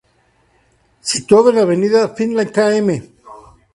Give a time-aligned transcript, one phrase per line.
[1.11, 2.91] Situado en Avenida Finlay Km.